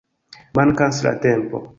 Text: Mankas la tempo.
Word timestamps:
Mankas 0.59 1.01
la 1.09 1.13
tempo. 1.27 1.65